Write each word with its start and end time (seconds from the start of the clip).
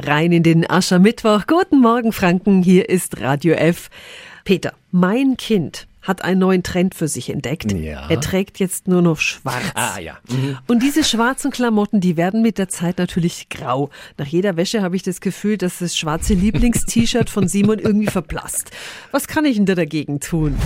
Rein 0.00 0.30
in 0.32 0.42
den 0.42 0.68
Aschermittwoch. 0.68 1.46
Guten 1.46 1.80
Morgen, 1.80 2.12
Franken. 2.12 2.62
Hier 2.62 2.88
ist 2.88 3.20
Radio 3.20 3.54
F. 3.54 3.90
Peter, 4.44 4.72
mein 4.92 5.36
Kind 5.36 5.88
hat 6.02 6.22
einen 6.22 6.38
neuen 6.38 6.62
Trend 6.62 6.94
für 6.94 7.08
sich 7.08 7.28
entdeckt. 7.28 7.72
Ja. 7.72 8.08
Er 8.08 8.20
trägt 8.20 8.60
jetzt 8.60 8.88
nur 8.88 9.02
noch 9.02 9.18
schwarz. 9.18 9.64
Ah 9.74 9.98
ja. 9.98 10.16
Mhm. 10.28 10.56
Und 10.68 10.82
diese 10.82 11.04
schwarzen 11.04 11.50
Klamotten, 11.50 12.00
die 12.00 12.16
werden 12.16 12.40
mit 12.40 12.56
der 12.58 12.68
Zeit 12.68 12.98
natürlich 12.98 13.48
grau. 13.48 13.90
Nach 14.16 14.26
jeder 14.26 14.56
Wäsche 14.56 14.80
habe 14.82 14.96
ich 14.96 15.02
das 15.02 15.20
Gefühl, 15.20 15.58
dass 15.58 15.80
das 15.80 15.96
schwarze 15.96 16.34
Lieblingst-T-Shirt 16.34 17.28
von 17.28 17.48
Simon 17.48 17.78
irgendwie 17.78 18.06
verblasst. 18.06 18.70
Was 19.10 19.26
kann 19.26 19.44
ich 19.44 19.56
denn 19.56 19.66
da 19.66 19.74
dagegen 19.74 20.20
tun? 20.20 20.56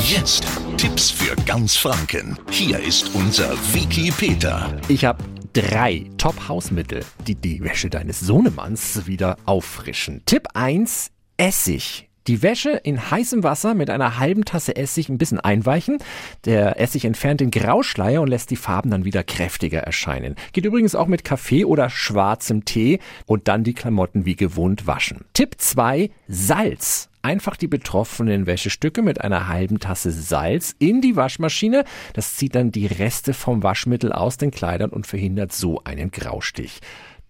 Jetzt 0.00 0.44
Tipps 0.76 1.10
für 1.10 1.36
ganz 1.46 1.76
Franken. 1.76 2.36
Hier 2.50 2.80
ist 2.80 3.14
unser 3.14 3.52
Wiki 3.72 4.10
Peter. 4.10 4.76
Ich 4.88 5.04
habe 5.04 5.22
drei 5.52 6.04
Top-Hausmittel, 6.18 7.04
die 7.26 7.34
die 7.34 7.62
Wäsche 7.62 7.90
deines 7.90 8.20
Sohnemanns 8.20 9.06
wieder 9.06 9.36
auffrischen. 9.44 10.22
Tipp 10.26 10.48
1, 10.54 11.10
Essig. 11.36 12.08
Die 12.28 12.40
Wäsche 12.40 12.70
in 12.70 13.10
heißem 13.10 13.42
Wasser 13.42 13.74
mit 13.74 13.90
einer 13.90 14.18
halben 14.18 14.44
Tasse 14.44 14.76
Essig 14.76 15.08
ein 15.08 15.18
bisschen 15.18 15.40
einweichen. 15.40 15.98
Der 16.44 16.78
Essig 16.80 17.04
entfernt 17.04 17.40
den 17.40 17.50
Grauschleier 17.50 18.22
und 18.22 18.28
lässt 18.28 18.50
die 18.50 18.56
Farben 18.56 18.90
dann 18.90 19.04
wieder 19.04 19.24
kräftiger 19.24 19.80
erscheinen. 19.80 20.36
Geht 20.52 20.64
übrigens 20.64 20.94
auch 20.94 21.08
mit 21.08 21.24
Kaffee 21.24 21.64
oder 21.64 21.90
schwarzem 21.90 22.64
Tee 22.64 23.00
und 23.26 23.48
dann 23.48 23.64
die 23.64 23.74
Klamotten 23.74 24.24
wie 24.24 24.36
gewohnt 24.36 24.86
waschen. 24.86 25.24
Tipp 25.34 25.56
2, 25.58 26.10
Salz. 26.28 27.08
Einfach 27.22 27.56
die 27.56 27.68
betroffenen 27.68 28.46
Wäschestücke 28.46 29.00
mit 29.00 29.20
einer 29.20 29.48
halben 29.48 29.78
Tasse 29.78 30.10
Salz 30.10 30.74
in 30.80 31.00
die 31.00 31.14
Waschmaschine. 31.14 31.84
Das 32.14 32.34
zieht 32.34 32.56
dann 32.56 32.72
die 32.72 32.86
Reste 32.86 33.32
vom 33.32 33.62
Waschmittel 33.62 34.12
aus 34.12 34.38
den 34.38 34.50
Kleidern 34.50 34.90
und 34.90 35.06
verhindert 35.06 35.52
so 35.52 35.82
einen 35.84 36.10
Graustich. 36.10 36.80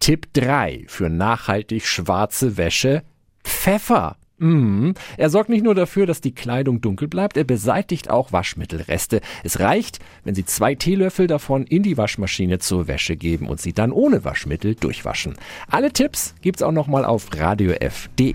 Tipp 0.00 0.32
3 0.32 0.84
für 0.88 1.10
nachhaltig 1.10 1.86
schwarze 1.86 2.56
Wäsche. 2.56 3.02
Pfeffer. 3.44 4.16
Mhm. 4.38 4.94
Er 5.16 5.30
sorgt 5.30 5.50
nicht 5.50 5.62
nur 5.62 5.76
dafür, 5.76 6.06
dass 6.06 6.20
die 6.20 6.34
Kleidung 6.34 6.80
dunkel 6.80 7.06
bleibt, 7.06 7.36
er 7.36 7.44
beseitigt 7.44 8.10
auch 8.10 8.32
Waschmittelreste. 8.32 9.20
Es 9.44 9.60
reicht, 9.60 10.00
wenn 10.24 10.34
Sie 10.34 10.44
zwei 10.44 10.74
Teelöffel 10.74 11.28
davon 11.28 11.64
in 11.64 11.84
die 11.84 11.96
Waschmaschine 11.96 12.58
zur 12.58 12.88
Wäsche 12.88 13.16
geben 13.16 13.46
und 13.48 13.60
sie 13.60 13.72
dann 13.72 13.92
ohne 13.92 14.24
Waschmittel 14.24 14.74
durchwaschen. 14.74 15.34
Alle 15.68 15.92
Tipps 15.92 16.34
gibt's 16.40 16.62
auch 16.62 16.72
nochmal 16.72 17.04
auf 17.04 17.28
radiof.de. 17.32 18.34